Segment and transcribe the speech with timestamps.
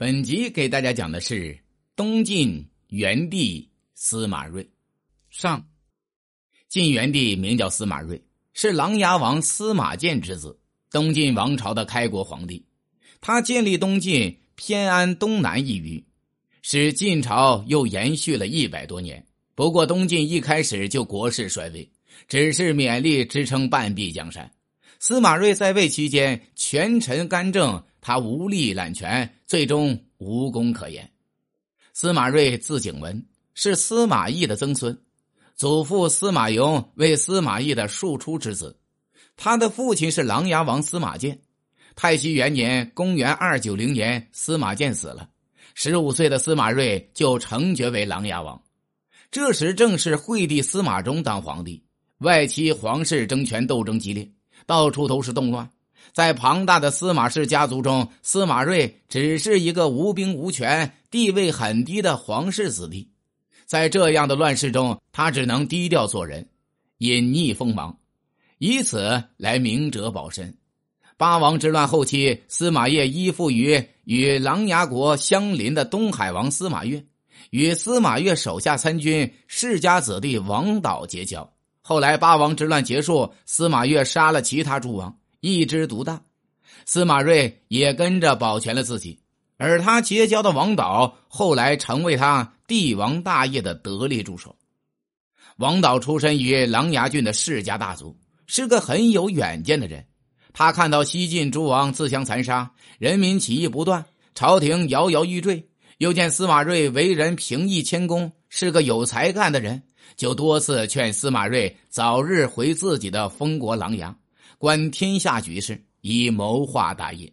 [0.00, 1.58] 本集给大家讲的是
[1.96, 4.70] 东晋元帝司马睿。
[5.28, 5.66] 上，
[6.68, 8.22] 晋元帝名叫司马睿，
[8.54, 10.56] 是琅琊王司马鉴之子，
[10.92, 12.64] 东晋王朝的开国皇帝。
[13.20, 16.06] 他建立东晋，偏安东南一隅，
[16.62, 19.26] 使晋朝又延续了一百多年。
[19.56, 21.90] 不过，东晋一开始就国势衰微，
[22.28, 24.48] 只是勉力支撑半壁江山。
[25.00, 27.82] 司马睿在位期间，权臣干政。
[28.00, 31.10] 他无力揽权，最终无功可言。
[31.92, 34.96] 司马睿字景文，是司马懿的曾孙，
[35.56, 38.78] 祖父司马颙为司马懿的庶出之子。
[39.36, 41.40] 他的父亲是琅琊王司马鉴。
[41.96, 45.28] 太熙元年（公元290年），司马鉴死了，
[45.74, 48.62] 十五岁的司马睿就承爵为琅琊王。
[49.30, 51.84] 这时正是惠帝司马衷当皇帝，
[52.18, 54.30] 外戚皇室争权斗争激烈，
[54.64, 55.68] 到处都是动乱。
[56.12, 63.08] 在庞大的司马氏家族中，司马睿只是一个无兵无权、地位很低的皇室子弟。
[63.66, 66.48] 在这样的乱世中，他只能低调做人，
[66.98, 67.98] 隐匿锋芒，
[68.58, 70.56] 以此来明哲保身。
[71.16, 77.04] 八王之乱后期，司马懿依附于与琅琊国相邻的东海王司马越，
[77.50, 81.52] 与司马越手下参军世家子弟王导结交。
[81.80, 85.18] 后来八王之乱结束，司马越杀了其他诸王。
[85.40, 86.22] 一枝独大，
[86.84, 89.20] 司马睿也跟着保全了自己，
[89.56, 94.56] 而他结交的王导后来成为他帝王大业的得力助手。
[95.58, 98.16] 王导出身于琅琊郡的世家大族，
[98.46, 100.06] 是个很有远见的人。
[100.52, 109.82] 他看到西晋诸王自相残杀，人民起义不断，朝廷摇摇欲坠，又见司马睿为人平易谦恭，是个有才干的人，
[110.16, 114.12] 就多次劝司马睿早日回自己的封国琅琊。
[114.58, 117.32] 观天下局势，以谋划大业。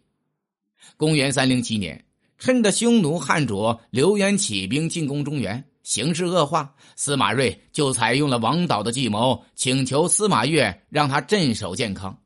[0.96, 2.04] 公元三零七年，
[2.38, 12.16] 趁着匈奴汉主刘渊起兵进攻中原，形势恶化，司马睿就采用了王导的计谋，请求司马越让他镇守建康。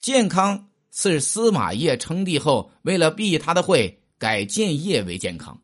[0.00, 5.58] 建康是司马懿称帝后，为了避他的讳，改建业为建康。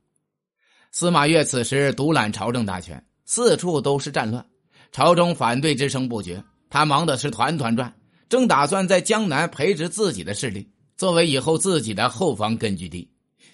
[0.91, 4.47] 司马越此时独揽朝政大权，四处都是战乱，
[4.91, 7.95] 朝中反对之声不绝，他忙的是团团转。
[8.33, 10.67] 正打算在江南培植自己的势力，
[10.97, 13.07] 作为以后自己的后方根据地。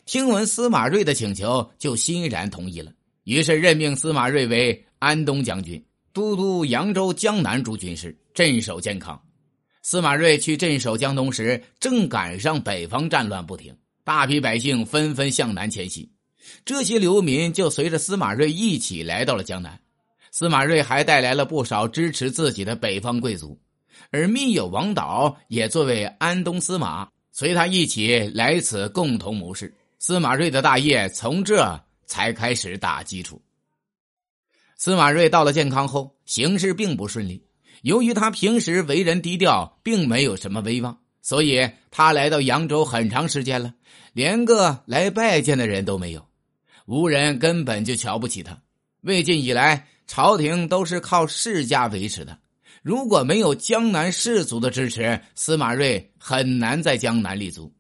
[0.06, 2.92] 听闻司马睿的请求，就欣然同意了。
[3.24, 9.20] 于是任命司马睿为安东将军，都督扬州、江南诸军事，镇守健康。
[9.82, 16.08] 司马睿去镇守江东时，正赶上北方战乱不停，大批百姓纷纷向南迁徙。
[16.64, 19.76] 这些流民就随着司马睿一起来到了江南。
[20.30, 23.58] 司马睿还带来了不少支持自己的北方贵族。
[24.10, 29.74] 而密友王导也作为安东司马，随他一起来此共同谋事。
[29.98, 33.42] 司马睿的大业从这才开始打基础。
[34.76, 37.44] 司马睿到了健康后，行事并不顺利。
[37.82, 43.74] 由于他平时为人低调，并没有什么威望，所以他来到扬州很长时间了，
[44.12, 46.26] 连个来拜见的人都没有，
[46.86, 48.60] 无人根本就瞧不起他。
[49.02, 52.38] 魏晋以来，朝廷都是靠世家维持的。
[52.88, 57.70] 如果没有江南士族的支持，司马睿很难在江南立足。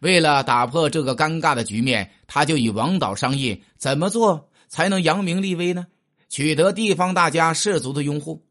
[0.00, 5.86] 为了打破这个尴尬的局面，他就与王导商议怎么做才能扬名立威呢？
[6.28, 8.44] 取得地方大家士族的拥护。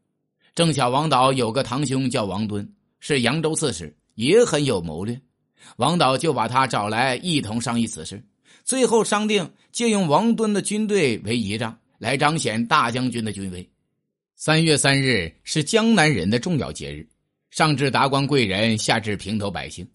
[0.56, 5.20] 正巧王导有个堂兄叫王敦，是扬州刺史，也很有谋略。
[5.76, 8.20] 王导就把他找来，一同商议此事。
[8.64, 13.71] 最后商定借用王敦的军队为仪仗，来彰显大将军的军威。
[14.44, 17.06] 三月三日是江南人的重要节日，
[17.52, 19.86] 上至达官贵人，下至平头百姓，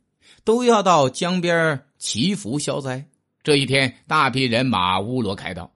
[0.46, 3.06] 都要到江边祈福消灾。
[3.44, 5.70] 这一天，大批人马乌罗开道，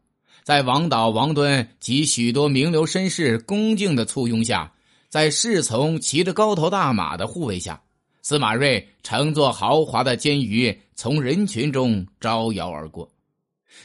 [0.44, 4.72] 在王导、王敦及许多名流绅士恭敬的簇拥下，
[5.10, 7.82] 在侍从骑着高头大马的护卫下，
[8.22, 13.12] 司马睿乘坐豪华的监舆从人群中招摇而过。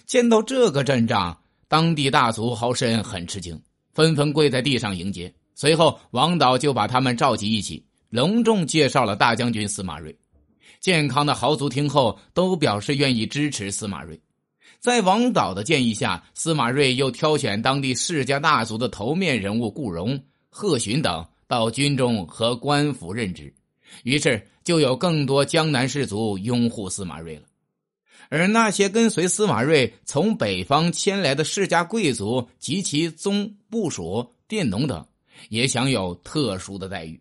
[0.07, 3.61] 见到这个阵仗，当地大族豪绅很吃惊。
[3.97, 5.33] 纷纷跪在地上迎接。
[5.55, 10.15] 随后，王导就把他们召集一起，隆重介绍了大将军司马睿。
[10.81, 14.21] 健康的豪族听后，都表示愿意支持司马睿。
[14.81, 23.51] 在王导的建议下，司马睿又挑选当地世家大族的头面人物顾荣、贺询等到军中和官府任职，
[24.05, 27.45] 于是就有更多江南士族拥护司马睿了。
[28.29, 35.07] 而那些跟随司马睿从北方迁来的世家贵族及其宗部属、佃农等，
[35.49, 37.21] 也享有特殊的待遇。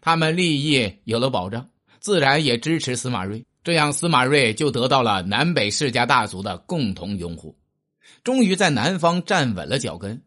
[0.00, 3.44] 他们利益有了保障，自然也支持司马睿。
[3.64, 7.54] 这样司马睿就得到了南北世家大族的共同拥护，
[8.24, 10.22] 终于在南方站稳了脚跟。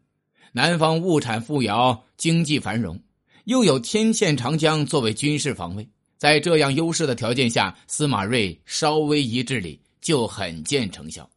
[0.52, 3.00] 南方物产富饶，经济繁荣，
[3.46, 5.88] 又有天堑长江作为军事防卫，
[6.18, 11.30] 在这样优势的条件下，司马睿稍微一治理就很见成效。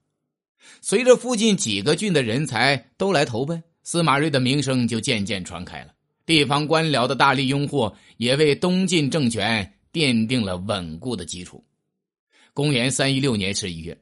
[0.81, 5.93] 随着附近几个郡的人才都来投奔，司马睿的名声就渐渐传开了。
[6.25, 11.63] 地方官僚的大力拥护，也为东晋政权奠定了稳固的基础。
[12.51, 13.95] 公元三一六年十一月，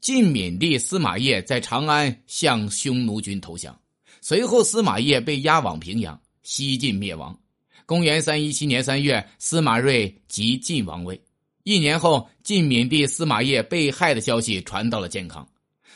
[0.00, 3.80] 晋闵帝司马邺在长安向匈奴军投降，
[4.20, 7.38] 随后司马邺被押往平阳，西晋灭亡。
[7.86, 11.20] 公元三一七年三月，司马睿即晋王位。
[11.68, 15.46] 一年后，晋闵帝司马邺被害的消息传到了建康，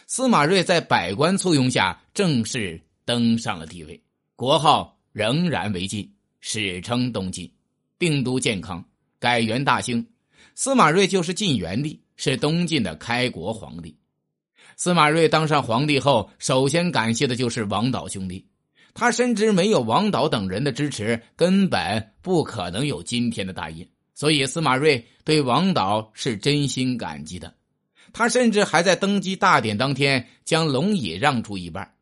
[0.07, 3.99] 司马睿在百官簇拥下正式登上了帝位，
[4.37, 4.99] 国号。
[5.13, 6.11] 仍然为晋，
[6.41, 7.51] 史称东晋，
[7.99, 8.85] 定都建康，
[9.19, 10.07] 改元大兴。
[10.55, 13.97] 司马睿就是晋元帝，是东晋的开国皇帝。
[14.77, 18.47] 司马睿当上皇帝后，首先感谢的就是王导兄弟。
[18.93, 27.55] 他深知没有王导等人的支持，根本不可能有今天的大业，所以司马睿对王导是真心感激的。
[28.13, 31.95] 他甚至还在登基大典当天将龙椅让出一半，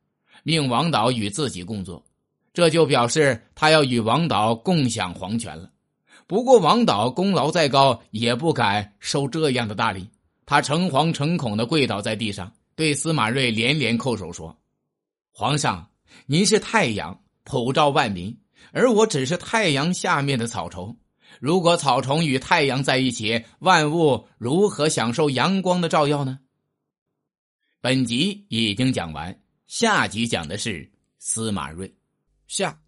[0.43, 2.05] 命王导与自己共坐。
[2.53, 5.71] 这就表示他要与王导共享皇权了。
[6.27, 10.09] 不过王导功劳再高，也不敢受这样的大礼。
[10.47, 14.59] 他诚惶诚恐的跪倒在地上，对司马睿连连叩首说
[15.31, 15.91] ：“皇上，
[16.27, 18.37] 您是太阳，普照万民，
[18.73, 20.97] 而我只是太阳下面的草虫。
[21.41, 26.39] 如果草虫与太阳在一起，万物如何享受阳光的照耀呢？”
[27.83, 31.93] 本集已经讲完，下集讲的是司马睿。
[32.47, 32.79] 下。